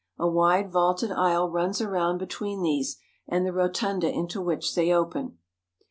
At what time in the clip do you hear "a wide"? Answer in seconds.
0.17-0.71